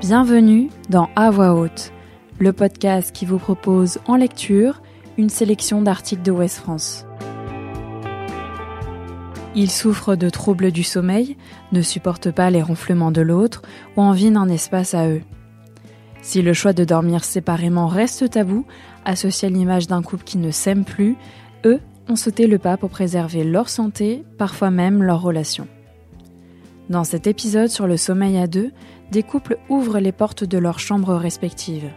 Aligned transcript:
Bienvenue 0.00 0.70
dans 0.88 1.10
À 1.14 1.30
voix 1.30 1.52
haute, 1.52 1.92
le 2.38 2.54
podcast 2.54 3.12
qui 3.12 3.26
vous 3.26 3.36
propose 3.36 3.98
en 4.06 4.16
lecture 4.16 4.80
une 5.18 5.28
sélection 5.28 5.82
d'articles 5.82 6.22
de 6.22 6.30
Ouest 6.30 6.56
France. 6.56 7.04
Ils 9.54 9.70
souffrent 9.70 10.16
de 10.16 10.30
troubles 10.30 10.72
du 10.72 10.84
sommeil, 10.84 11.36
ne 11.72 11.82
supportent 11.82 12.30
pas 12.30 12.48
les 12.48 12.62
ronflements 12.62 13.10
de 13.10 13.20
l'autre 13.20 13.60
ou 13.98 14.00
envient 14.00 14.30
d'un 14.30 14.48
espace 14.48 14.94
à 14.94 15.06
eux. 15.06 15.20
Si 16.22 16.40
le 16.40 16.54
choix 16.54 16.72
de 16.72 16.84
dormir 16.84 17.22
séparément 17.22 17.86
reste 17.86 18.30
tabou, 18.30 18.64
associé 19.04 19.48
à 19.48 19.50
l'image 19.50 19.86
d'un 19.86 20.00
couple 20.00 20.24
qui 20.24 20.38
ne 20.38 20.50
s'aime 20.50 20.86
plus, 20.86 21.18
eux 21.66 21.80
ont 22.08 22.16
sauté 22.16 22.46
le 22.46 22.58
pas 22.58 22.78
pour 22.78 22.88
préserver 22.88 23.44
leur 23.44 23.68
santé, 23.68 24.24
parfois 24.38 24.70
même 24.70 25.02
leur 25.02 25.20
relation. 25.20 25.68
Dans 26.90 27.04
cet 27.04 27.28
épisode 27.28 27.68
sur 27.68 27.86
le 27.86 27.96
sommeil 27.96 28.36
à 28.36 28.48
deux, 28.48 28.72
des 29.12 29.22
couples 29.22 29.58
ouvrent 29.68 30.00
les 30.00 30.10
portes 30.10 30.42
de 30.42 30.58
leurs 30.58 30.80
chambres 30.80 31.14
respectives. 31.14 31.88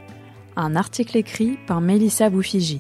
Un 0.56 0.76
article 0.76 1.18
écrit 1.18 1.58
par 1.66 1.82
Mélissa 1.82 2.30
Boufigi. 2.30 2.80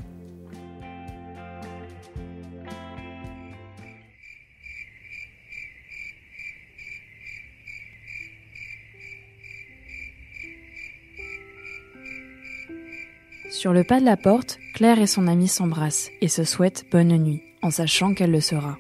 Sur 13.49 13.73
le 13.73 13.83
pas 13.83 13.99
de 13.99 14.05
la 14.05 14.17
porte, 14.17 14.59
Claire 14.75 14.99
et 14.99 15.07
son 15.07 15.27
amie 15.27 15.47
s'embrassent 15.47 16.11
et 16.21 16.27
se 16.27 16.43
souhaitent 16.43 16.85
bonne 16.91 17.17
nuit, 17.17 17.41
en 17.63 17.71
sachant 17.71 18.13
qu'elle 18.13 18.31
le 18.31 18.41
sera. 18.41 18.77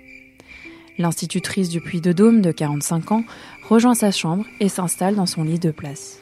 L'institutrice 0.99 1.69
du 1.69 1.81
Puy 1.81 2.01
de 2.01 2.11
Dôme 2.11 2.41
de 2.41 2.51
45 2.51 3.11
ans 3.11 3.23
rejoint 3.67 3.95
sa 3.95 4.11
chambre 4.11 4.45
et 4.59 4.69
s'installe 4.69 5.15
dans 5.15 5.25
son 5.25 5.43
lit 5.43 5.57
de 5.57 5.71
place. 5.71 6.19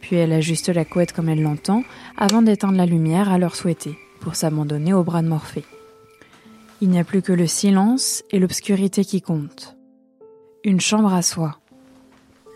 Puis 0.00 0.16
elle 0.16 0.32
ajuste 0.32 0.70
la 0.70 0.86
couette 0.86 1.12
comme 1.12 1.28
elle 1.28 1.42
l'entend 1.42 1.84
avant 2.16 2.40
d'éteindre 2.40 2.78
la 2.78 2.86
lumière 2.86 3.30
à 3.30 3.36
leur 3.36 3.54
souhaiter 3.54 3.98
pour 4.20 4.36
s'abandonner 4.36 4.94
au 4.94 5.04
bras 5.04 5.20
de 5.20 5.28
Morphée. 5.28 5.64
Il 6.80 6.88
n'y 6.88 6.98
a 6.98 7.04
plus 7.04 7.20
que 7.20 7.32
le 7.32 7.46
silence 7.46 8.24
et 8.30 8.38
l'obscurité 8.38 9.04
qui 9.04 9.20
comptent. 9.20 9.76
Une 10.64 10.80
chambre 10.80 11.12
à 11.12 11.20
soi. 11.20 11.58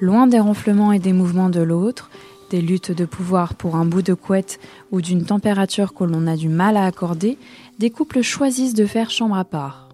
Loin 0.00 0.26
des 0.26 0.40
ronflements 0.40 0.92
et 0.92 0.98
des 0.98 1.12
mouvements 1.12 1.50
de 1.50 1.60
l'autre, 1.60 2.10
des 2.50 2.62
luttes 2.62 2.90
de 2.90 3.04
pouvoir 3.04 3.54
pour 3.54 3.76
un 3.76 3.84
bout 3.84 4.02
de 4.02 4.14
couette 4.14 4.58
ou 4.92 5.02
d'une 5.02 5.26
température 5.26 5.92
que 5.92 6.04
l'on 6.04 6.26
a 6.26 6.36
du 6.36 6.48
mal 6.48 6.78
à 6.78 6.86
accorder, 6.86 7.36
des 7.78 7.90
couples 7.90 8.22
choisissent 8.22 8.74
de 8.74 8.86
faire 8.86 9.10
chambre 9.10 9.36
à 9.36 9.44
part 9.44 9.93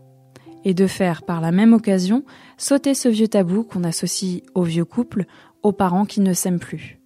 et 0.65 0.75
de 0.75 0.87
faire 0.87 1.23
par 1.23 1.41
la 1.41 1.53
même 1.53 1.73
occasion 1.73 2.25
sauter 2.59 2.95
ce 2.95 3.09
vieux 3.09 3.29
tabou 3.29 3.63
qu'on 3.65 3.85
associe 3.85 4.43
au 4.55 4.63
vieux 4.63 4.85
couple, 4.85 5.27
aux 5.63 5.73
parents 5.73 6.07
qui 6.07 6.21
ne 6.21 6.33
s'aiment 6.33 6.61
plus. 6.61 7.01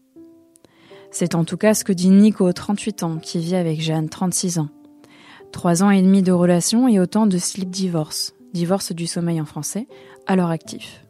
C'est 1.10 1.34
en 1.34 1.44
tout 1.44 1.56
cas 1.56 1.74
ce 1.74 1.84
que 1.84 1.92
dit 1.92 2.10
Nico, 2.10 2.52
38 2.52 3.02
ans, 3.04 3.18
qui 3.18 3.38
vit 3.38 3.54
avec 3.54 3.80
Jeanne, 3.80 4.08
36 4.08 4.58
ans. 4.58 4.68
Trois 5.52 5.84
ans 5.84 5.90
et 5.90 6.02
demi 6.02 6.22
de 6.22 6.32
relation 6.32 6.88
et 6.88 6.98
autant 6.98 7.26
de 7.26 7.38
slip 7.38 7.70
divorce, 7.70 8.34
divorce 8.52 8.92
du 8.92 9.06
sommeil 9.06 9.40
en 9.40 9.44
français, 9.44 9.86
leur 10.34 10.50
actif. 10.50 11.04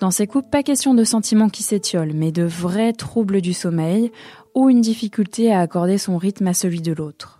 Dans 0.00 0.10
ces 0.10 0.26
couples, 0.26 0.48
pas 0.48 0.62
question 0.62 0.94
de 0.94 1.04
sentiments 1.04 1.50
qui 1.50 1.62
s'étiolent, 1.62 2.14
mais 2.14 2.32
de 2.32 2.42
vrais 2.42 2.94
troubles 2.94 3.42
du 3.42 3.52
sommeil 3.52 4.10
ou 4.54 4.70
une 4.70 4.80
difficulté 4.80 5.52
à 5.52 5.60
accorder 5.60 5.98
son 5.98 6.16
rythme 6.16 6.46
à 6.46 6.54
celui 6.54 6.80
de 6.80 6.92
l'autre. 6.92 7.39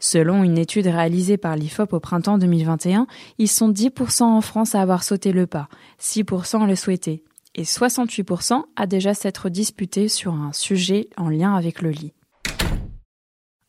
Selon 0.00 0.44
une 0.44 0.58
étude 0.58 0.86
réalisée 0.86 1.36
par 1.36 1.56
l'IFOP 1.56 1.92
au 1.92 2.00
printemps 2.00 2.38
2021, 2.38 3.06
ils 3.38 3.48
sont 3.48 3.70
10% 3.70 4.22
en 4.22 4.40
France 4.40 4.74
à 4.74 4.80
avoir 4.80 5.02
sauté 5.02 5.32
le 5.32 5.46
pas, 5.46 5.68
6% 6.00 6.66
le 6.66 6.76
souhaitaient, 6.76 7.22
et 7.54 7.62
68% 7.62 8.64
à 8.76 8.86
déjà 8.86 9.14
s'être 9.14 9.48
disputés 9.48 10.08
sur 10.08 10.34
un 10.34 10.52
sujet 10.52 11.08
en 11.16 11.28
lien 11.28 11.54
avec 11.54 11.82
le 11.82 11.90
lit. 11.90 12.12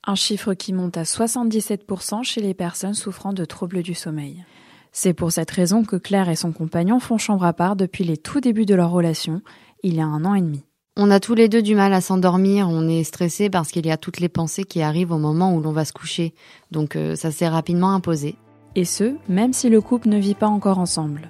Un 0.07 0.15
chiffre 0.15 0.53
qui 0.53 0.73
monte 0.73 0.97
à 0.97 1.03
77% 1.03 2.23
chez 2.23 2.41
les 2.41 2.53
personnes 2.53 2.93
souffrant 2.93 3.33
de 3.33 3.45
troubles 3.45 3.81
du 3.81 3.95
sommeil. 3.95 4.45
C'est 4.91 5.13
pour 5.13 5.31
cette 5.31 5.51
raison 5.51 5.83
que 5.83 5.95
Claire 5.95 6.29
et 6.29 6.35
son 6.35 6.51
compagnon 6.51 6.99
font 6.99 7.17
chambre 7.17 7.43
à 7.43 7.53
part 7.53 7.75
depuis 7.75 8.03
les 8.03 8.17
tout 8.17 8.39
débuts 8.39 8.65
de 8.65 8.75
leur 8.75 8.91
relation, 8.91 9.41
il 9.83 9.95
y 9.95 10.01
a 10.01 10.05
un 10.05 10.23
an 10.23 10.35
et 10.35 10.41
demi. 10.41 10.63
On 10.97 11.11
a 11.11 11.19
tous 11.19 11.35
les 11.35 11.49
deux 11.49 11.61
du 11.61 11.75
mal 11.75 11.91
à 11.91 11.99
s'endormir, 11.99 12.69
on 12.69 12.87
est 12.87 13.03
stressé 13.03 13.49
parce 13.49 13.69
qu'il 13.69 13.85
y 13.85 13.91
a 13.91 13.97
toutes 13.97 14.21
les 14.21 14.29
pensées 14.29 14.63
qui 14.63 14.81
arrivent 14.81 15.11
au 15.11 15.17
moment 15.17 15.53
où 15.53 15.59
l'on 15.59 15.73
va 15.73 15.83
se 15.83 15.91
coucher. 15.91 16.33
Donc 16.71 16.95
euh, 16.95 17.17
ça 17.17 17.31
s'est 17.31 17.49
rapidement 17.49 17.91
imposé. 17.91 18.37
Et 18.75 18.85
ce, 18.85 19.17
même 19.27 19.51
si 19.51 19.67
le 19.67 19.81
couple 19.81 20.07
ne 20.07 20.17
vit 20.17 20.35
pas 20.35 20.47
encore 20.47 20.79
ensemble. 20.79 21.27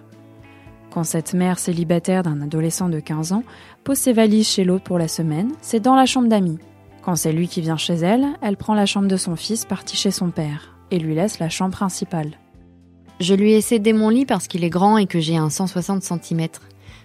Quand 0.92 1.04
cette 1.04 1.34
mère 1.34 1.58
célibataire 1.58 2.22
d'un 2.22 2.44
adolescent 2.44 2.90
de 2.90 3.00
15 3.00 3.32
ans 3.32 3.44
pose 3.84 3.98
ses 3.98 4.14
valises 4.14 4.48
chez 4.48 4.66
l'autre 4.66 4.84
pour 4.84 5.00
la 5.00 5.08
semaine, 5.08 5.52
c'est 5.62 5.80
dans 5.80 5.96
la 5.96 6.06
chambre 6.06 6.28
d'amis. 6.28 6.60
Quand 7.02 7.16
c'est 7.16 7.34
lui 7.34 7.48
qui 7.48 7.62
vient 7.62 7.76
chez 7.76 7.96
elle, 7.96 8.28
elle 8.44 8.58
prend 8.58 8.76
la 8.76 8.86
chambre 8.86 9.08
de 9.08 9.18
son 9.18 9.36
fils 9.36 9.66
parti 9.66 9.98
chez 9.98 10.12
son 10.12 10.30
père 10.30 10.78
et 10.92 11.00
lui 11.00 11.16
laisse 11.16 11.40
la 11.40 11.50
chambre 11.50 11.74
principale. 11.74 12.38
Je 13.20 13.34
lui 13.34 13.54
ai 13.54 13.62
cédé 13.62 13.94
mon 13.94 14.10
lit 14.10 14.28
parce 14.28 14.48
qu'il 14.48 14.64
est 14.64 14.70
grand 14.70 15.00
et 15.00 15.08
que 15.08 15.20
j'ai 15.20 15.38
un 15.38 15.50
160 15.50 16.04
cm. 16.04 16.50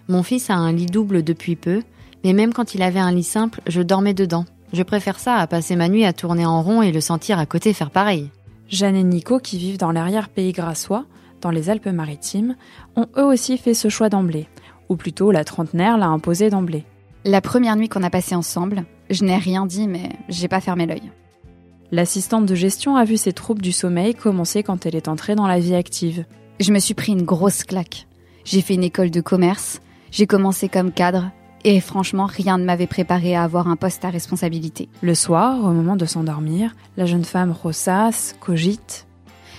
Mon 0.08 0.22
fils 0.22 0.50
a 0.50 0.56
un 0.56 0.72
lit 0.72 0.86
double 0.86 1.22
depuis 1.22 1.56
peu, 1.56 1.82
mais 2.24 2.32
même 2.32 2.52
quand 2.52 2.74
il 2.74 2.82
avait 2.82 3.00
un 3.00 3.12
lit 3.12 3.22
simple, 3.22 3.60
je 3.66 3.82
dormais 3.82 4.14
dedans. 4.14 4.44
Je 4.72 4.82
préfère 4.82 5.18
ça 5.18 5.36
à 5.36 5.46
passer 5.46 5.76
ma 5.76 5.88
nuit 5.88 6.04
à 6.04 6.12
tourner 6.12 6.46
en 6.46 6.62
rond 6.62 6.82
et 6.82 6.92
le 6.92 7.00
sentir 7.00 7.38
à 7.38 7.46
côté 7.46 7.72
faire 7.72 7.90
pareil. 7.90 8.30
Jeanne 8.68 8.94
et 8.94 9.02
Nico, 9.02 9.40
qui 9.40 9.58
vivent 9.58 9.78
dans 9.78 9.90
l'arrière-pays 9.90 10.52
grassois, 10.52 11.06
dans 11.40 11.50
les 11.50 11.70
Alpes-Maritimes, 11.70 12.56
ont 12.94 13.08
eux 13.16 13.24
aussi 13.24 13.58
fait 13.58 13.74
ce 13.74 13.88
choix 13.88 14.08
d'emblée, 14.08 14.46
ou 14.88 14.96
plutôt 14.96 15.32
la 15.32 15.44
trentenaire 15.44 15.98
l'a 15.98 16.06
imposé 16.06 16.50
d'emblée. 16.50 16.84
La 17.24 17.40
première 17.40 17.76
nuit 17.76 17.88
qu'on 17.88 18.02
a 18.02 18.10
passée 18.10 18.34
ensemble, 18.34 18.84
je 19.10 19.24
n'ai 19.24 19.36
rien 19.36 19.66
dit, 19.66 19.88
mais 19.88 20.10
j'ai 20.28 20.48
pas 20.48 20.60
fermé 20.60 20.86
l'œil. 20.86 21.10
L'assistante 21.90 22.46
de 22.46 22.54
gestion 22.54 22.94
a 22.94 23.04
vu 23.04 23.16
ses 23.16 23.32
troubles 23.32 23.62
du 23.62 23.72
sommeil 23.72 24.14
commencer 24.14 24.62
quand 24.62 24.86
elle 24.86 24.94
est 24.94 25.08
entrée 25.08 25.34
dans 25.34 25.48
la 25.48 25.58
vie 25.58 25.74
active. 25.74 26.24
Je 26.60 26.72
me 26.72 26.78
suis 26.78 26.94
pris 26.94 27.12
une 27.12 27.24
grosse 27.24 27.64
claque. 27.64 28.06
J'ai 28.44 28.60
fait 28.60 28.74
une 28.74 28.84
école 28.84 29.10
de 29.10 29.20
commerce, 29.20 29.80
j'ai 30.12 30.26
commencé 30.26 30.68
comme 30.68 30.92
cadre, 30.92 31.30
et 31.64 31.80
franchement, 31.80 32.26
rien 32.26 32.58
ne 32.58 32.64
m'avait 32.64 32.86
préparé 32.86 33.34
à 33.34 33.42
avoir 33.42 33.68
un 33.68 33.76
poste 33.76 34.04
à 34.04 34.10
responsabilité. 34.10 34.88
Le 35.02 35.14
soir, 35.14 35.58
au 35.64 35.72
moment 35.72 35.96
de 35.96 36.06
s'endormir, 36.06 36.74
la 36.96 37.06
jeune 37.06 37.24
femme 37.24 37.52
ressasse, 37.52 38.34
cogite. 38.40 39.06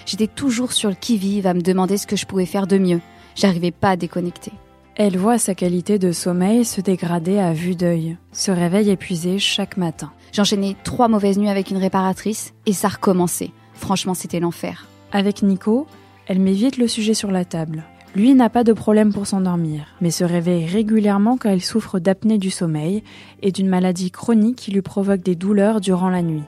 J'étais 0.06 0.28
toujours 0.28 0.72
sur 0.72 0.90
le 0.90 0.95
qui-vive 0.95 1.45
à 1.45 1.53
me 1.53 1.61
demander 1.61 1.97
ce 1.97 2.07
que 2.07 2.16
je 2.16 2.25
pouvais 2.25 2.45
faire 2.45 2.67
de 2.67 2.78
mieux. 2.78 3.01
J'arrivais 3.35 3.72
pas 3.72 3.91
à 3.91 3.95
déconnecter. 3.95 4.51
Elle 4.95 5.17
voit 5.17 5.38
sa 5.38 5.56
qualité 5.56 6.00
de 6.00 6.11
sommeil 6.11 6.66
se 6.66 6.81
dégrader 6.81 7.40
à 7.40 7.53
vue 7.53 7.75
d'œil, 7.75 8.17
se 8.34 8.51
réveille 8.51 8.90
épuisée 8.90 9.40
chaque 9.40 9.78
matin. 9.78 10.11
J'enchaînais 10.34 10.75
trois 10.84 11.07
mauvaises 11.07 11.38
nuits 11.38 11.50
avec 11.50 11.72
une 11.72 11.78
réparatrice 11.78 12.53
et 12.66 12.73
ça 12.73 12.90
recommençait. 12.90 13.51
Franchement, 13.73 14.13
c'était 14.13 14.40
l'enfer. 14.40 14.88
Avec 15.11 15.44
Nico, 15.44 15.88
elle 16.28 16.40
met 16.40 16.53
vite 16.53 16.78
le 16.78 16.88
sujet 16.88 17.13
sur 17.13 17.31
la 17.31 17.45
table. 17.45 17.84
Lui 18.13 18.33
n'a 18.33 18.49
pas 18.49 18.66
de 18.66 18.73
problème 18.73 19.13
pour 19.13 19.25
s'endormir, 19.25 19.85
mais 20.01 20.11
se 20.11 20.25
réveille 20.25 20.66
régulièrement 20.66 21.38
quand 21.38 21.49
il 21.49 21.61
souffre 21.61 21.97
d'apnée 21.97 22.38
du 22.38 22.49
sommeil 22.49 23.03
et 23.41 23.53
d'une 23.53 23.69
maladie 23.69 24.11
chronique 24.11 24.57
qui 24.57 24.72
lui 24.72 24.81
provoque 24.81 25.22
des 25.22 25.35
douleurs 25.35 25.79
durant 25.79 26.09
la 26.09 26.22
nuit. 26.22 26.44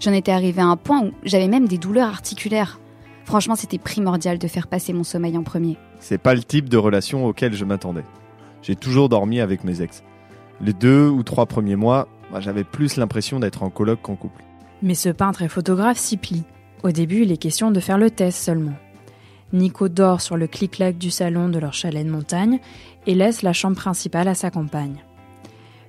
J'en 0.00 0.14
étais 0.14 0.32
arrivée 0.32 0.62
à 0.62 0.66
un 0.66 0.76
point 0.76 1.04
où 1.04 1.10
j'avais 1.24 1.48
même 1.48 1.68
des 1.68 1.76
douleurs 1.76 2.08
articulaires. 2.08 2.80
Franchement, 3.26 3.54
c'était 3.54 3.76
primordial 3.76 4.38
de 4.38 4.48
faire 4.48 4.66
passer 4.66 4.94
mon 4.94 5.04
sommeil 5.04 5.36
en 5.36 5.42
premier. 5.42 5.76
C'est 6.00 6.16
pas 6.16 6.34
le 6.34 6.42
type 6.42 6.70
de 6.70 6.78
relation 6.78 7.26
auquel 7.26 7.52
je 7.52 7.66
m'attendais. 7.66 8.04
J'ai 8.62 8.74
toujours 8.74 9.10
dormi 9.10 9.40
avec 9.40 9.64
mes 9.64 9.82
ex. 9.82 10.02
Les 10.62 10.72
deux 10.72 11.06
ou 11.06 11.22
trois 11.22 11.44
premiers 11.44 11.76
mois, 11.76 12.08
j'avais 12.38 12.64
plus 12.64 12.96
l'impression 12.96 13.40
d'être 13.40 13.62
en 13.62 13.68
coloc 13.68 14.00
qu'en 14.00 14.16
couple. 14.16 14.42
Mais 14.82 14.94
ce 14.94 15.10
peintre 15.10 15.42
et 15.42 15.48
photographe 15.48 15.98
s'y 15.98 16.16
plie. 16.16 16.44
Au 16.82 16.92
début, 16.92 17.22
il 17.22 17.32
est 17.32 17.36
question 17.36 17.70
de 17.70 17.80
faire 17.80 17.98
le 17.98 18.10
test 18.10 18.42
seulement. 18.42 18.74
Nico 19.52 19.88
dort 19.88 20.20
sur 20.20 20.36
le 20.36 20.46
clic-clac 20.46 20.98
du 20.98 21.10
salon 21.10 21.48
de 21.48 21.58
leur 21.58 21.72
chalet 21.72 22.04
de 22.04 22.10
montagne 22.10 22.60
et 23.06 23.14
laisse 23.14 23.42
la 23.42 23.52
chambre 23.52 23.76
principale 23.76 24.28
à 24.28 24.34
sa 24.34 24.50
compagne. 24.50 25.02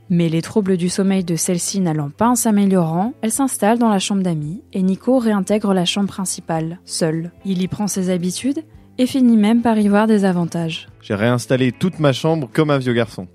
Mais 0.10 0.28
les 0.28 0.42
troubles 0.42 0.78
du 0.78 0.90
sommeil 0.90 1.24
de 1.24 1.36
celle-ci 1.36 1.82
n'allant 1.82 2.10
pas 2.10 2.30
en 2.30 2.36
s'améliorant, 2.36 3.14
elle 3.22 3.32
s'installe 3.32 3.78
dans 3.78 3.90
la 3.90 4.00
chambre 4.00 4.24
d'amis 4.24 4.64
et 4.74 4.82
Nico 4.82 5.20
réintègre 5.20 5.74
la 5.74 5.86
chambre 5.86 6.08
principale, 6.08 6.80
seul. 6.84 7.32
Il 7.46 7.62
y 7.62 7.68
prend 7.68 7.88
ses 7.88 8.10
habitudes 8.10 8.64
et 8.98 9.06
finit 9.06 9.38
même 9.38 9.62
par 9.62 9.78
y 9.78 9.88
voir 9.88 10.08
des 10.08 10.26
avantages. 10.26 10.88
J'ai 11.02 11.16
réinstallé 11.16 11.72
toute 11.72 12.00
ma 12.00 12.12
chambre 12.12 12.50
comme 12.52 12.72
un 12.72 12.80
vieux 12.80 12.94
garçon. 12.94 13.28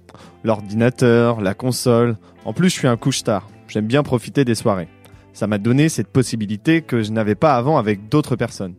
L'ordinateur, 0.43 1.41
la 1.41 1.55
console. 1.55 2.17
En 2.45 2.53
plus, 2.53 2.69
je 2.71 2.75
suis 2.75 2.89
un 2.89 2.97
couche-tard. 2.97 3.49
J'aime 3.69 3.87
bien 3.87 4.03
profiter 4.03 4.45
des 4.45 4.55
soirées. 4.55 4.89
Ça 5.33 5.47
m'a 5.47 5.59
donné 5.59 5.89
cette 5.89 6.09
possibilité 6.09 6.83
que 6.83 7.03
je 7.03 7.13
n'avais 7.13 7.35
pas 7.35 7.55
avant 7.55 7.79
avec 7.79 8.09
d'autres 8.09 8.37
personnes. 8.37 8.75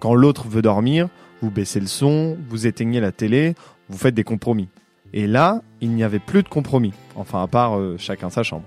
Quand 0.00 0.14
l'autre 0.14 0.48
veut 0.48 0.62
dormir, 0.62 1.08
vous 1.42 1.50
baissez 1.50 1.78
le 1.78 1.86
son, 1.86 2.38
vous 2.48 2.66
éteignez 2.66 3.00
la 3.00 3.12
télé, 3.12 3.54
vous 3.90 3.98
faites 3.98 4.14
des 4.14 4.24
compromis. 4.24 4.68
Et 5.12 5.26
là, 5.26 5.60
il 5.82 5.90
n'y 5.90 6.02
avait 6.02 6.18
plus 6.18 6.42
de 6.42 6.48
compromis, 6.48 6.94
enfin 7.16 7.42
à 7.42 7.46
part 7.46 7.78
euh, 7.78 7.96
chacun 7.98 8.30
sa 8.30 8.42
chambre. 8.42 8.64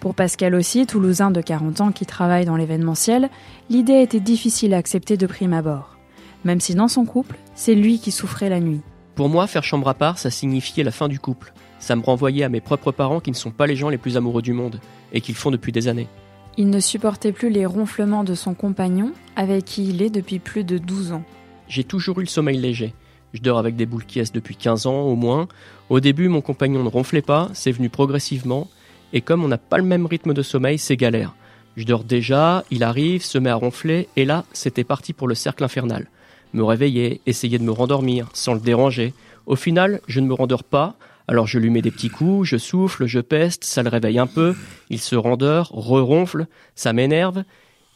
Pour 0.00 0.14
Pascal 0.14 0.54
aussi, 0.54 0.86
Toulousain 0.86 1.30
de 1.30 1.40
40 1.40 1.80
ans 1.80 1.92
qui 1.92 2.04
travaille 2.04 2.44
dans 2.44 2.56
l'événementiel, 2.56 3.30
l'idée 3.70 4.02
était 4.02 4.20
difficile 4.20 4.74
à 4.74 4.76
accepter 4.76 5.16
de 5.16 5.26
prime 5.26 5.54
abord. 5.54 5.96
Même 6.44 6.60
si 6.60 6.74
dans 6.74 6.88
son 6.88 7.06
couple, 7.06 7.36
c'est 7.54 7.74
lui 7.74 7.98
qui 7.98 8.10
souffrait 8.10 8.50
la 8.50 8.60
nuit. 8.60 8.82
Pour 9.14 9.30
moi, 9.30 9.46
faire 9.46 9.64
chambre 9.64 9.88
à 9.88 9.94
part, 9.94 10.18
ça 10.18 10.30
signifiait 10.30 10.84
la 10.84 10.90
fin 10.90 11.08
du 11.08 11.18
couple. 11.18 11.54
Ça 11.78 11.96
me 11.96 12.02
renvoyait 12.02 12.44
à 12.44 12.50
mes 12.50 12.60
propres 12.60 12.92
parents 12.92 13.20
qui 13.20 13.30
ne 13.30 13.36
sont 13.36 13.50
pas 13.50 13.66
les 13.66 13.76
gens 13.76 13.88
les 13.88 13.98
plus 13.98 14.18
amoureux 14.18 14.42
du 14.42 14.52
monde, 14.52 14.78
et 15.14 15.22
qui 15.22 15.32
le 15.32 15.38
font 15.38 15.50
depuis 15.50 15.72
des 15.72 15.88
années. 15.88 16.08
Il 16.56 16.70
ne 16.70 16.80
supportait 16.80 17.32
plus 17.32 17.50
les 17.50 17.66
ronflements 17.66 18.24
de 18.24 18.34
son 18.34 18.54
compagnon, 18.54 19.12
avec 19.36 19.64
qui 19.64 19.88
il 19.88 20.02
est 20.02 20.10
depuis 20.10 20.38
plus 20.38 20.64
de 20.64 20.78
12 20.78 21.12
ans. 21.12 21.24
J'ai 21.68 21.84
toujours 21.84 22.18
eu 22.18 22.24
le 22.24 22.28
sommeil 22.28 22.58
léger. 22.58 22.94
Je 23.32 23.40
dors 23.40 23.58
avec 23.58 23.76
des 23.76 23.86
boules 23.86 24.04
qui 24.04 24.20
depuis 24.34 24.56
15 24.56 24.86
ans 24.86 25.02
au 25.02 25.14
moins. 25.14 25.46
Au 25.88 26.00
début, 26.00 26.28
mon 26.28 26.40
compagnon 26.40 26.82
ne 26.82 26.88
ronflait 26.88 27.22
pas, 27.22 27.48
c'est 27.52 27.70
venu 27.70 27.88
progressivement. 27.88 28.68
Et 29.12 29.20
comme 29.20 29.44
on 29.44 29.48
n'a 29.48 29.58
pas 29.58 29.78
le 29.78 29.84
même 29.84 30.06
rythme 30.06 30.34
de 30.34 30.42
sommeil, 30.42 30.78
c'est 30.78 30.96
galère. 30.96 31.34
Je 31.76 31.84
dors 31.84 32.04
déjà, 32.04 32.64
il 32.70 32.82
arrive, 32.82 33.24
se 33.24 33.38
met 33.38 33.50
à 33.50 33.54
ronfler, 33.54 34.08
et 34.16 34.24
là, 34.24 34.44
c'était 34.52 34.84
parti 34.84 35.12
pour 35.12 35.28
le 35.28 35.36
cercle 35.36 35.62
infernal. 35.62 36.08
Me 36.52 36.64
réveiller, 36.64 37.20
essayer 37.26 37.58
de 37.58 37.64
me 37.64 37.70
rendormir, 37.70 38.28
sans 38.32 38.54
le 38.54 38.60
déranger. 38.60 39.14
Au 39.46 39.54
final, 39.54 40.00
je 40.08 40.18
ne 40.18 40.26
me 40.26 40.34
rendors 40.34 40.64
pas, 40.64 40.96
alors 41.28 41.46
je 41.46 41.58
lui 41.58 41.70
mets 41.70 41.82
des 41.82 41.90
petits 41.90 42.10
coups, 42.10 42.48
je 42.48 42.56
souffle, 42.56 43.06
je 43.06 43.20
peste, 43.20 43.64
ça 43.64 43.82
le 43.82 43.88
réveille 43.88 44.18
un 44.18 44.26
peu, 44.26 44.54
il 44.88 44.98
se 44.98 45.16
rendort, 45.16 45.70
re-ronfle, 45.72 46.46
ça 46.74 46.92
m'énerve, 46.92 47.44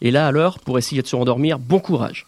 et 0.01 0.11
là 0.11 0.27
alors, 0.27 0.59
pour 0.61 0.79
essayer 0.79 1.03
de 1.03 1.07
se 1.07 1.17
rendormir, 1.17 1.59
bon 1.59 1.81
courage. 1.81 2.27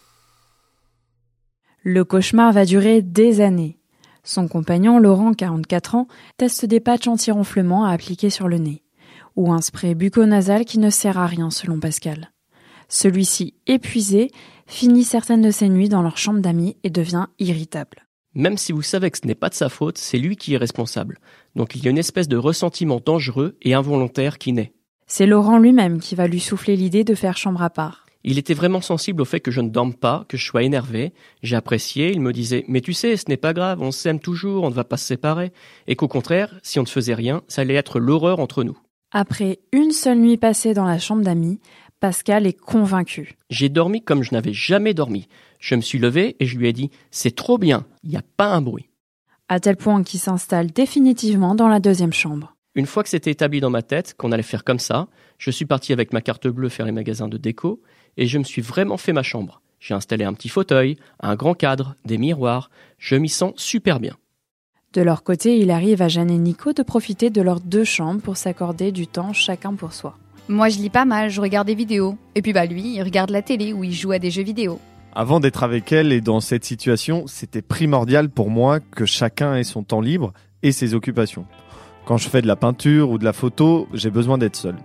Le 1.83 2.03
cauchemar 2.03 2.51
va 2.51 2.65
durer 2.65 3.01
des 3.01 3.39
années. 3.39 3.77
Son 4.23 4.47
compagnon, 4.47 4.99
Laurent, 4.99 5.33
44 5.33 5.95
ans, 5.95 6.07
teste 6.35 6.65
des 6.65 6.79
patchs 6.79 7.07
anti-ronflement 7.07 7.85
à 7.85 7.91
appliquer 7.91 8.29
sur 8.29 8.47
le 8.47 8.57
nez, 8.57 8.83
ou 9.35 9.53
un 9.53 9.61
spray 9.61 9.95
bucco-nasal 9.95 10.65
qui 10.65 10.79
ne 10.79 10.89
sert 10.89 11.17
à 11.17 11.27
rien 11.27 11.49
selon 11.49 11.79
Pascal. 11.79 12.31
Celui-ci, 12.89 13.53
épuisé, 13.67 14.31
finit 14.65 15.03
certaines 15.03 15.41
de 15.41 15.51
ses 15.51 15.69
nuits 15.69 15.89
dans 15.89 16.01
leur 16.01 16.17
chambre 16.17 16.39
d'amis 16.39 16.77
et 16.83 16.89
devient 16.89 17.27
irritable. 17.39 18.06
Même 18.37 18.57
si 18.57 18.71
vous 18.71 18.83
savez 18.83 19.09
que 19.09 19.17
ce 19.17 19.25
n'est 19.25 19.33
pas 19.33 19.49
de 19.49 19.55
sa 19.55 19.67
faute, 19.67 19.97
c'est 19.97 20.19
lui 20.19 20.35
qui 20.35 20.53
est 20.53 20.57
responsable. 20.57 21.17
Donc 21.55 21.75
il 21.75 21.83
y 21.83 21.87
a 21.87 21.89
une 21.89 21.97
espèce 21.97 22.27
de 22.27 22.37
ressentiment 22.37 23.01
dangereux 23.03 23.57
et 23.63 23.73
involontaire 23.73 24.37
qui 24.37 24.53
naît. 24.53 24.73
C'est 25.07 25.25
Laurent 25.25 25.57
lui-même 25.57 25.99
qui 25.99 26.13
va 26.13 26.27
lui 26.27 26.39
souffler 26.39 26.75
l'idée 26.75 27.03
de 27.03 27.15
faire 27.15 27.35
chambre 27.35 27.63
à 27.63 27.71
part. 27.71 28.05
Il 28.23 28.37
était 28.37 28.53
vraiment 28.53 28.81
sensible 28.81 29.23
au 29.23 29.25
fait 29.25 29.39
que 29.39 29.49
je 29.49 29.59
ne 29.59 29.69
dorme 29.69 29.95
pas, 29.95 30.23
que 30.29 30.37
je 30.37 30.45
sois 30.45 30.61
énervé. 30.61 31.13
J'ai 31.41 31.55
apprécié, 31.55 32.11
il 32.11 32.21
me 32.21 32.31
disait 32.31 32.63
Mais 32.67 32.81
tu 32.81 32.93
sais, 32.93 33.17
ce 33.17 33.25
n'est 33.27 33.37
pas 33.37 33.53
grave, 33.53 33.81
on 33.81 33.91
s'aime 33.91 34.19
toujours, 34.19 34.65
on 34.65 34.69
ne 34.69 34.75
va 34.75 34.83
pas 34.83 34.97
se 34.97 35.07
séparer. 35.07 35.51
Et 35.87 35.95
qu'au 35.95 36.07
contraire, 36.07 36.59
si 36.61 36.77
on 36.77 36.83
ne 36.83 36.87
faisait 36.87 37.15
rien, 37.15 37.41
ça 37.47 37.61
allait 37.61 37.73
être 37.73 37.99
l'horreur 37.99 38.39
entre 38.39 38.63
nous. 38.63 38.77
Après 39.11 39.57
une 39.71 39.91
seule 39.91 40.19
nuit 40.19 40.37
passée 40.37 40.75
dans 40.75 40.85
la 40.85 40.99
chambre 40.99 41.23
d'amis, 41.23 41.59
Pascal 41.99 42.45
est 42.45 42.53
convaincu. 42.53 43.35
J'ai 43.49 43.69
dormi 43.69 44.03
comme 44.03 44.21
je 44.21 44.31
n'avais 44.31 44.53
jamais 44.53 44.93
dormi. 44.93 45.27
Je 45.59 45.75
me 45.75 45.81
suis 45.81 45.99
levé 45.99 46.35
et 46.39 46.45
je 46.45 46.57
lui 46.57 46.67
ai 46.67 46.73
dit 46.73 46.91
C'est 47.11 47.35
trop 47.35 47.57
bien, 47.57 47.85
il 48.03 48.09
n'y 48.09 48.17
a 48.17 48.23
pas 48.37 48.47
un 48.47 48.61
bruit. 48.61 48.89
À 49.49 49.59
tel 49.59 49.77
point 49.77 50.03
qu'il 50.03 50.19
s'installe 50.19 50.71
définitivement 50.71 51.55
dans 51.55 51.67
la 51.67 51.79
deuxième 51.79 52.13
chambre. 52.13 52.55
Une 52.75 52.85
fois 52.85 53.01
que 53.01 53.09
c'était 53.09 53.31
établi 53.31 53.59
dans 53.59 53.69
ma 53.69 53.81
tête 53.81 54.13
qu'on 54.17 54.31
allait 54.31 54.43
faire 54.43 54.63
comme 54.63 54.79
ça, 54.79 55.07
je 55.37 55.49
suis 55.51 55.65
parti 55.65 55.93
avec 55.93 56.13
ma 56.13 56.21
carte 56.21 56.47
bleue 56.47 56.69
faire 56.69 56.85
les 56.85 56.91
magasins 56.91 57.27
de 57.27 57.37
déco 57.37 57.81
et 58.17 58.27
je 58.27 58.37
me 58.37 58.43
suis 58.43 58.61
vraiment 58.61 58.97
fait 58.97 59.13
ma 59.13 59.23
chambre. 59.23 59.61
J'ai 59.79 59.93
installé 59.93 60.25
un 60.25 60.33
petit 60.33 60.49
fauteuil, 60.49 60.97
un 61.19 61.35
grand 61.35 61.53
cadre, 61.53 61.95
des 62.05 62.17
miroirs. 62.17 62.69
Je 62.97 63.15
m'y 63.15 63.29
sens 63.29 63.53
super 63.55 63.99
bien. 63.99 64.15
De 64.93 65.01
leur 65.01 65.23
côté, 65.23 65.57
il 65.57 65.69
arrive 65.69 66.01
à 66.01 66.07
Jeanne 66.07 66.31
et 66.31 66.37
Nico 66.37 66.73
de 66.73 66.81
profiter 66.81 67.29
de 67.29 67.41
leurs 67.41 67.59
deux 67.59 67.83
chambres 67.83 68.21
pour 68.21 68.37
s'accorder 68.37 68.91
du 68.91 69.05
temps 69.05 69.33
chacun 69.33 69.75
pour 69.75 69.93
soi. 69.93 70.17
Moi, 70.47 70.69
je 70.69 70.79
lis 70.79 70.89
pas 70.89 71.05
mal, 71.05 71.29
je 71.29 71.41
regarde 71.41 71.67
des 71.67 71.75
vidéos. 71.75 72.17
Et 72.35 72.41
puis, 72.41 72.53
bah, 72.53 72.65
lui, 72.65 72.95
il 72.95 73.03
regarde 73.03 73.29
la 73.31 73.41
télé 73.41 73.73
où 73.73 73.83
il 73.83 73.93
joue 73.93 74.11
à 74.11 74.19
des 74.19 74.31
jeux 74.31 74.43
vidéo. 74.43 74.79
Avant 75.19 75.39
d'être 75.39 75.63
avec 75.63 75.91
elle 75.91 76.13
et 76.13 76.21
dans 76.21 76.41
cette 76.41 76.63
situation, 76.63 77.25
c'était 77.25 77.63
primordial 77.63 78.29
pour 78.29 78.51
moi 78.51 78.79
que 78.79 79.07
chacun 79.07 79.55
ait 79.55 79.63
son 79.63 79.81
temps 79.81 79.99
libre 79.99 80.31
et 80.61 80.71
ses 80.71 80.93
occupations. 80.93 81.47
Quand 82.05 82.17
je 82.17 82.29
fais 82.29 82.43
de 82.43 82.47
la 82.47 82.55
peinture 82.55 83.09
ou 83.09 83.17
de 83.17 83.25
la 83.25 83.33
photo, 83.33 83.87
j'ai 83.95 84.11
besoin 84.11 84.37
d'être 84.37 84.55
seul. 84.55 84.75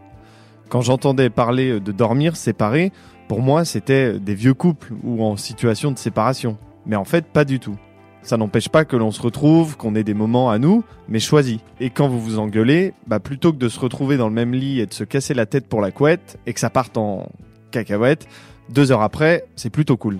Quand 0.70 0.80
j'entendais 0.80 1.28
parler 1.28 1.80
de 1.80 1.92
dormir 1.92 2.36
séparé, 2.36 2.92
pour 3.28 3.42
moi, 3.42 3.66
c'était 3.66 4.18
des 4.18 4.34
vieux 4.34 4.54
couples 4.54 4.94
ou 5.04 5.22
en 5.22 5.36
situation 5.36 5.92
de 5.92 5.98
séparation. 5.98 6.56
Mais 6.86 6.96
en 6.96 7.04
fait, 7.04 7.26
pas 7.26 7.44
du 7.44 7.60
tout. 7.60 7.76
Ça 8.22 8.38
n'empêche 8.38 8.70
pas 8.70 8.86
que 8.86 8.96
l'on 8.96 9.10
se 9.10 9.20
retrouve, 9.20 9.76
qu'on 9.76 9.94
ait 9.94 10.02
des 10.02 10.14
moments 10.14 10.50
à 10.50 10.58
nous, 10.58 10.82
mais 11.08 11.20
choisis. 11.20 11.58
Et 11.78 11.90
quand 11.90 12.08
vous 12.08 12.20
vous 12.20 12.38
engueulez, 12.38 12.94
bah 13.06 13.20
plutôt 13.20 13.52
que 13.52 13.58
de 13.58 13.68
se 13.68 13.78
retrouver 13.78 14.16
dans 14.16 14.28
le 14.28 14.34
même 14.34 14.54
lit 14.54 14.80
et 14.80 14.86
de 14.86 14.94
se 14.94 15.04
casser 15.04 15.34
la 15.34 15.44
tête 15.44 15.66
pour 15.66 15.82
la 15.82 15.90
couette 15.90 16.38
et 16.46 16.54
que 16.54 16.60
ça 16.60 16.70
parte 16.70 16.96
en 16.96 17.28
cacahuète, 17.70 18.28
deux 18.72 18.90
heures 18.90 19.02
après, 19.02 19.44
c'est 19.54 19.70
plutôt 19.70 19.96
cool. 19.96 20.18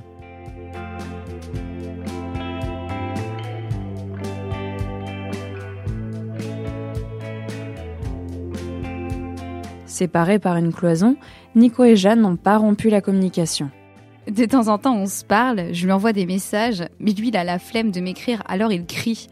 Séparés 9.87 10.39
par 10.39 10.57
une 10.57 10.73
cloison, 10.73 11.17
Nico 11.55 11.85
et 11.85 11.97
Jeanne 11.97 12.21
n'ont 12.23 12.37
pas 12.37 12.57
rompu 12.57 12.89
la 12.91 13.01
communication. 13.01 13.71
De 14.31 14.45
temps 14.45 14.69
en 14.69 14.79
temps, 14.79 14.97
on 14.97 15.07
se 15.07 15.25
parle, 15.25 15.73
je 15.73 15.85
lui 15.85 15.93
envoie 15.93 16.13
des 16.13 16.27
messages, 16.27 16.85
mais 17.01 17.13
lui, 17.13 17.29
il 17.29 17.37
a 17.37 17.45
la 17.45 17.59
flemme 17.59 17.91
de 17.91 18.01
m'écrire, 18.01 18.43
alors 18.47 18.73
il 18.73 18.87
crie. 18.87 19.29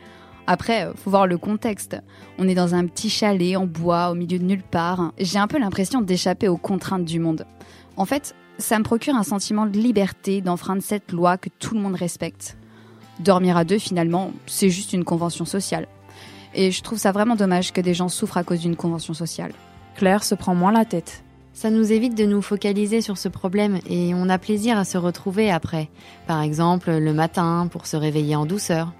Après, 0.46 0.84
euh, 0.84 0.93
faut 0.94 1.11
voir 1.11 1.26
le 1.26 1.38
contexte. 1.38 1.96
On 2.38 2.49
est 2.49 2.55
dans 2.55 2.75
un 2.75 2.87
petit 2.87 3.08
chalet 3.08 3.56
en 3.56 3.66
bois, 3.66 4.11
au 4.11 4.14
milieu 4.14 4.38
de 4.38 4.44
nulle 4.44 4.62
part. 4.62 5.12
J'ai 5.19 5.38
un 5.38 5.46
peu 5.46 5.58
l'impression 5.58 6.00
d'échapper 6.00 6.49
aux 6.49 6.56
contraintes 6.56 7.05
du 7.05 7.20
monde. 7.20 7.46
En 7.96 8.05
fait, 8.05 8.34
ça 8.60 8.78
me 8.78 8.84
procure 8.84 9.16
un 9.16 9.22
sentiment 9.22 9.66
de 9.66 9.78
liberté 9.78 10.40
d'enfreindre 10.40 10.82
cette 10.82 11.12
loi 11.12 11.36
que 11.36 11.48
tout 11.58 11.74
le 11.74 11.80
monde 11.80 11.94
respecte. 11.96 12.56
Dormir 13.18 13.56
à 13.56 13.64
deux, 13.64 13.78
finalement, 13.78 14.32
c'est 14.46 14.70
juste 14.70 14.92
une 14.92 15.04
convention 15.04 15.44
sociale. 15.44 15.88
Et 16.54 16.70
je 16.70 16.82
trouve 16.82 16.98
ça 16.98 17.12
vraiment 17.12 17.36
dommage 17.36 17.72
que 17.72 17.80
des 17.80 17.94
gens 17.94 18.08
souffrent 18.08 18.38
à 18.38 18.44
cause 18.44 18.60
d'une 18.60 18.76
convention 18.76 19.14
sociale. 19.14 19.52
Claire 19.96 20.24
se 20.24 20.34
prend 20.34 20.54
moins 20.54 20.72
la 20.72 20.84
tête. 20.84 21.22
Ça 21.52 21.70
nous 21.70 21.92
évite 21.92 22.16
de 22.16 22.24
nous 22.24 22.42
focaliser 22.42 23.00
sur 23.00 23.18
ce 23.18 23.28
problème 23.28 23.80
et 23.88 24.12
on 24.14 24.28
a 24.28 24.38
plaisir 24.38 24.78
à 24.78 24.84
se 24.84 24.96
retrouver 24.96 25.50
après. 25.50 25.88
Par 26.26 26.40
exemple, 26.40 26.90
le 26.90 27.12
matin 27.12 27.68
pour 27.70 27.86
se 27.86 27.96
réveiller 27.96 28.36
en 28.36 28.46
douceur. 28.46 28.92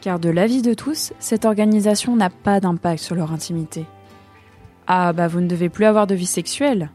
Car 0.00 0.18
de 0.18 0.28
l'avis 0.28 0.62
de 0.62 0.74
tous, 0.74 1.12
cette 1.20 1.44
organisation 1.44 2.16
n'a 2.16 2.28
pas 2.28 2.60
d'impact 2.60 3.02
sur 3.02 3.14
leur 3.14 3.32
intimité. 3.32 3.86
Ah 4.86 5.12
bah 5.12 5.28
vous 5.28 5.40
ne 5.40 5.46
devez 5.46 5.68
plus 5.68 5.84
avoir 5.84 6.06
de 6.06 6.14
vie 6.14 6.26
sexuelle. 6.26 6.90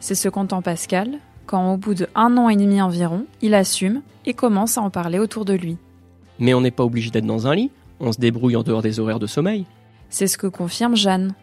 C'est 0.00 0.14
ce 0.14 0.28
qu'entend 0.28 0.62
Pascal 0.62 1.18
quand 1.48 1.72
au 1.72 1.76
bout 1.78 1.94
de 1.94 2.06
un 2.14 2.36
an 2.36 2.48
et 2.48 2.56
demi 2.56 2.80
environ, 2.80 3.24
il 3.42 3.54
assume 3.54 4.02
et 4.26 4.34
commence 4.34 4.78
à 4.78 4.82
en 4.82 4.90
parler 4.90 5.18
autour 5.18 5.44
de 5.44 5.54
lui. 5.54 5.78
Mais 6.38 6.54
on 6.54 6.60
n'est 6.60 6.70
pas 6.70 6.84
obligé 6.84 7.10
d'être 7.10 7.26
dans 7.26 7.48
un 7.48 7.54
lit, 7.54 7.72
on 7.98 8.12
se 8.12 8.20
débrouille 8.20 8.54
en 8.54 8.62
dehors 8.62 8.82
des 8.82 9.00
horaires 9.00 9.18
de 9.18 9.26
sommeil. 9.26 9.66
C'est 10.10 10.26
ce 10.26 10.38
que 10.38 10.46
confirme 10.46 10.94
Jeanne. 10.94 11.34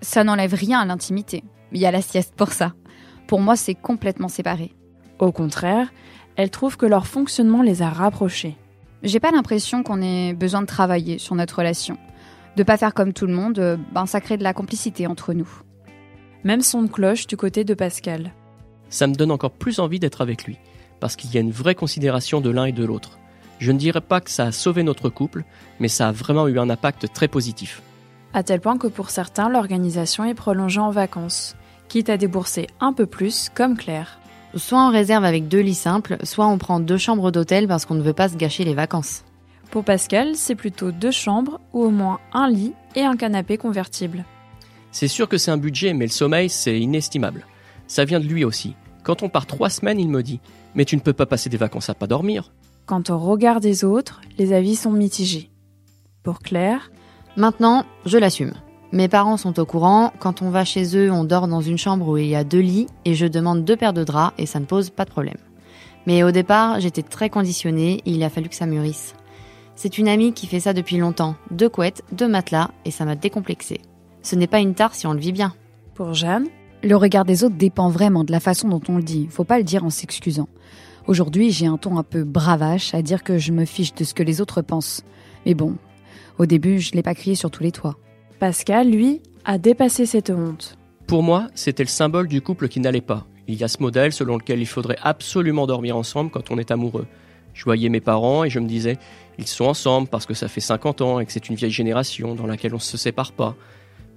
Ça 0.00 0.24
n'enlève 0.24 0.54
rien 0.54 0.80
à 0.80 0.86
l'intimité. 0.86 1.42
Il 1.72 1.80
y 1.80 1.86
a 1.86 1.90
la 1.90 2.00
sieste 2.00 2.34
pour 2.36 2.52
ça. 2.52 2.72
Pour 3.26 3.40
moi, 3.40 3.56
c'est 3.56 3.74
complètement 3.74 4.28
séparé. 4.28 4.72
Au 5.18 5.32
contraire, 5.32 5.92
elle 6.36 6.50
trouve 6.50 6.76
que 6.76 6.86
leur 6.86 7.06
fonctionnement 7.06 7.62
les 7.62 7.82
a 7.82 7.90
rapprochés. 7.90 8.56
J'ai 9.02 9.20
pas 9.20 9.32
l'impression 9.32 9.82
qu'on 9.82 10.00
ait 10.00 10.32
besoin 10.32 10.62
de 10.62 10.66
travailler 10.66 11.18
sur 11.18 11.34
notre 11.34 11.58
relation. 11.58 11.98
De 12.56 12.62
pas 12.62 12.76
faire 12.76 12.94
comme 12.94 13.12
tout 13.12 13.26
le 13.26 13.34
monde, 13.34 13.58
euh, 13.58 13.76
ben 13.92 14.06
ça 14.06 14.20
crée 14.20 14.36
de 14.36 14.42
la 14.42 14.54
complicité 14.54 15.06
entre 15.06 15.32
nous. 15.32 15.48
Même 16.44 16.62
son 16.62 16.82
de 16.82 16.88
cloche 16.88 17.26
du 17.26 17.36
côté 17.36 17.64
de 17.64 17.74
Pascal. 17.74 18.32
Ça 18.90 19.06
me 19.06 19.14
donne 19.14 19.30
encore 19.30 19.52
plus 19.52 19.78
envie 19.78 19.98
d'être 19.98 20.20
avec 20.20 20.44
lui, 20.44 20.58
parce 21.00 21.16
qu'il 21.16 21.32
y 21.32 21.38
a 21.38 21.40
une 21.40 21.50
vraie 21.50 21.74
considération 21.74 22.40
de 22.40 22.50
l'un 22.50 22.66
et 22.66 22.72
de 22.72 22.84
l'autre. 22.84 23.18
Je 23.58 23.72
ne 23.72 23.78
dirais 23.78 24.00
pas 24.00 24.20
que 24.20 24.30
ça 24.30 24.44
a 24.44 24.52
sauvé 24.52 24.82
notre 24.82 25.08
couple, 25.08 25.44
mais 25.78 25.88
ça 25.88 26.08
a 26.08 26.12
vraiment 26.12 26.48
eu 26.48 26.58
un 26.58 26.68
impact 26.68 27.12
très 27.12 27.28
positif. 27.28 27.82
À 28.34 28.42
tel 28.42 28.60
point 28.60 28.78
que 28.78 28.86
pour 28.86 29.10
certains, 29.10 29.48
l'organisation 29.48 30.24
est 30.24 30.34
prolongée 30.34 30.80
en 30.80 30.90
vacances 30.90 31.56
quitte 31.90 32.08
à 32.08 32.16
débourser 32.16 32.68
un 32.78 32.92
peu 32.92 33.04
plus, 33.04 33.50
comme 33.52 33.76
Claire. 33.76 34.20
Soit 34.54 34.86
on 34.86 34.90
réserve 34.90 35.24
avec 35.24 35.48
deux 35.48 35.60
lits 35.60 35.74
simples, 35.74 36.18
soit 36.22 36.46
on 36.46 36.56
prend 36.56 36.80
deux 36.80 36.96
chambres 36.96 37.32
d'hôtel 37.32 37.66
parce 37.66 37.84
qu'on 37.84 37.96
ne 37.96 38.02
veut 38.02 38.14
pas 38.14 38.28
se 38.28 38.36
gâcher 38.36 38.64
les 38.64 38.74
vacances. 38.74 39.24
Pour 39.70 39.84
Pascal, 39.84 40.36
c'est 40.36 40.54
plutôt 40.54 40.92
deux 40.92 41.10
chambres 41.10 41.60
ou 41.72 41.82
au 41.82 41.90
moins 41.90 42.20
un 42.32 42.48
lit 42.48 42.72
et 42.94 43.02
un 43.02 43.16
canapé 43.16 43.58
convertible. 43.58 44.24
C'est 44.92 45.08
sûr 45.08 45.28
que 45.28 45.36
c'est 45.36 45.50
un 45.50 45.56
budget, 45.56 45.92
mais 45.92 46.06
le 46.06 46.12
sommeil, 46.12 46.48
c'est 46.48 46.78
inestimable. 46.78 47.46
Ça 47.86 48.04
vient 48.04 48.20
de 48.20 48.26
lui 48.26 48.44
aussi. 48.44 48.74
Quand 49.02 49.22
on 49.22 49.28
part 49.28 49.46
trois 49.46 49.70
semaines, 49.70 50.00
il 50.00 50.08
me 50.08 50.22
dit 50.22 50.40
Mais 50.74 50.84
tu 50.84 50.96
ne 50.96 51.00
peux 51.00 51.12
pas 51.12 51.26
passer 51.26 51.50
des 51.50 51.56
vacances 51.56 51.90
à 51.90 51.94
pas 51.94 52.06
dormir. 52.06 52.52
Quant 52.86 53.02
au 53.08 53.18
regard 53.18 53.60
des 53.60 53.84
autres, 53.84 54.20
les 54.38 54.52
avis 54.52 54.76
sont 54.76 54.92
mitigés. 54.92 55.50
Pour 56.22 56.40
Claire, 56.40 56.90
Maintenant, 57.36 57.84
je 58.06 58.18
l'assume. 58.18 58.54
Mes 58.92 59.08
parents 59.08 59.36
sont 59.36 59.60
au 59.60 59.64
courant, 59.64 60.12
quand 60.18 60.42
on 60.42 60.50
va 60.50 60.64
chez 60.64 60.96
eux, 60.96 61.12
on 61.12 61.22
dort 61.22 61.46
dans 61.46 61.60
une 61.60 61.78
chambre 61.78 62.08
où 62.08 62.16
il 62.16 62.26
y 62.26 62.34
a 62.34 62.42
deux 62.42 62.58
lits 62.58 62.88
et 63.04 63.14
je 63.14 63.26
demande 63.26 63.64
deux 63.64 63.76
paires 63.76 63.92
de 63.92 64.02
draps 64.02 64.34
et 64.36 64.46
ça 64.46 64.58
ne 64.58 64.64
pose 64.64 64.90
pas 64.90 65.04
de 65.04 65.10
problème. 65.10 65.36
Mais 66.06 66.24
au 66.24 66.32
départ, 66.32 66.80
j'étais 66.80 67.02
très 67.02 67.30
conditionnée 67.30 68.02
et 68.04 68.10
il 68.10 68.22
a 68.24 68.30
fallu 68.30 68.48
que 68.48 68.56
ça 68.56 68.66
mûrisse. 68.66 69.14
C'est 69.76 69.96
une 69.96 70.08
amie 70.08 70.32
qui 70.32 70.48
fait 70.48 70.60
ça 70.60 70.72
depuis 70.72 70.96
longtemps, 70.96 71.36
deux 71.52 71.68
couettes, 71.68 72.02
deux 72.10 72.28
matelas 72.28 72.72
et 72.84 72.90
ça 72.90 73.04
m'a 73.04 73.14
décomplexé. 73.14 73.80
Ce 74.22 74.34
n'est 74.34 74.48
pas 74.48 74.58
une 74.58 74.74
tare 74.74 74.94
si 74.94 75.06
on 75.06 75.12
le 75.12 75.20
vit 75.20 75.32
bien. 75.32 75.54
Pour 75.94 76.12
Jeanne, 76.12 76.48
le 76.82 76.96
regard 76.96 77.24
des 77.24 77.44
autres 77.44 77.56
dépend 77.56 77.88
vraiment 77.88 78.24
de 78.24 78.32
la 78.32 78.40
façon 78.40 78.68
dont 78.68 78.80
on 78.88 78.96
le 78.96 79.02
dit. 79.02 79.26
Faut 79.30 79.44
pas 79.44 79.58
le 79.58 79.64
dire 79.64 79.84
en 79.84 79.90
s'excusant. 79.90 80.48
Aujourd'hui, 81.06 81.50
j'ai 81.50 81.66
un 81.66 81.76
ton 81.76 81.98
un 81.98 82.02
peu 82.02 82.24
bravache 82.24 82.94
à 82.94 83.02
dire 83.02 83.22
que 83.22 83.38
je 83.38 83.52
me 83.52 83.64
fiche 83.64 83.94
de 83.94 84.04
ce 84.04 84.14
que 84.14 84.22
les 84.22 84.40
autres 84.40 84.62
pensent. 84.62 85.02
Mais 85.44 85.54
bon, 85.54 85.76
au 86.38 86.46
début, 86.46 86.78
je 86.78 86.92
l'ai 86.92 87.02
pas 87.02 87.14
crié 87.14 87.34
sur 87.34 87.50
tous 87.50 87.62
les 87.62 87.72
toits. 87.72 87.96
Pascal, 88.38 88.90
lui, 88.90 89.20
a 89.44 89.58
dépassé 89.58 90.06
cette 90.06 90.30
honte. 90.30 90.76
Pour 91.06 91.22
moi, 91.22 91.48
c'était 91.54 91.82
le 91.82 91.88
symbole 91.88 92.28
du 92.28 92.40
couple 92.40 92.68
qui 92.68 92.80
n'allait 92.80 93.00
pas. 93.00 93.26
Il 93.48 93.54
y 93.54 93.64
a 93.64 93.68
ce 93.68 93.82
modèle 93.82 94.12
selon 94.12 94.36
lequel 94.36 94.60
il 94.60 94.66
faudrait 94.66 94.98
absolument 95.02 95.66
dormir 95.66 95.96
ensemble 95.96 96.30
quand 96.30 96.50
on 96.50 96.58
est 96.58 96.70
amoureux. 96.70 97.06
Je 97.52 97.64
voyais 97.64 97.88
mes 97.88 98.00
parents 98.00 98.44
et 98.44 98.50
je 98.50 98.60
me 98.60 98.68
disais, 98.68 98.96
ils 99.38 99.46
sont 99.46 99.64
ensemble 99.64 100.08
parce 100.08 100.24
que 100.24 100.34
ça 100.34 100.46
fait 100.46 100.60
50 100.60 101.00
ans 101.00 101.20
et 101.20 101.26
que 101.26 101.32
c'est 101.32 101.48
une 101.48 101.56
vieille 101.56 101.70
génération 101.70 102.34
dans 102.34 102.46
laquelle 102.46 102.72
on 102.72 102.76
ne 102.76 102.80
se 102.80 102.96
sépare 102.96 103.32
pas. 103.32 103.56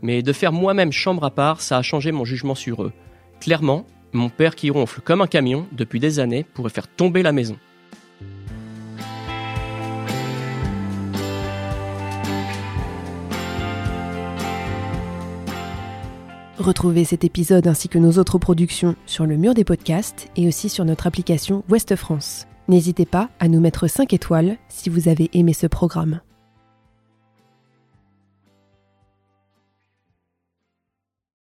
Mais 0.03 0.22
de 0.22 0.33
faire 0.33 0.51
moi-même 0.51 0.91
chambre 0.91 1.24
à 1.24 1.31
part, 1.31 1.62
ça 1.62 1.77
a 1.77 1.81
changé 1.81 2.12
mon 2.12 2.25
jugement 2.25 2.55
sur 2.55 2.83
eux. 2.83 2.91
Clairement, 3.39 3.88
mon 4.12 4.29
père 4.29 4.53
qui 4.53 4.69
ronfle 4.69 5.00
comme 5.01 5.22
un 5.22 5.27
camion 5.27 5.65
depuis 5.72 6.01
des 6.01 6.19
années 6.19 6.45
pourrait 6.53 6.69
faire 6.69 6.88
tomber 6.88 7.24
la 7.24 7.31
maison. 7.31 7.57
Retrouvez 16.57 17.05
cet 17.05 17.24
épisode 17.24 17.65
ainsi 17.67 17.88
que 17.89 17.98
nos 17.98 18.19
autres 18.19 18.38
productions 18.38 18.95
sur 19.05 19.25
le 19.25 19.38
mur 19.38 19.53
des 19.53 19.63
podcasts 19.63 20.29
et 20.36 20.48
aussi 20.48 20.69
sur 20.69 20.86
notre 20.86 21.07
application 21.07 21.63
Ouest 21.69 21.95
France. 21.95 22.45
N'hésitez 22.67 23.05
pas 23.05 23.29
à 23.39 23.48
nous 23.48 23.60
mettre 23.62 23.88
5 23.88 24.13
étoiles 24.13 24.57
si 24.67 24.89
vous 24.89 25.07
avez 25.07 25.29
aimé 25.33 25.53
ce 25.53 25.67
programme. 25.67 26.19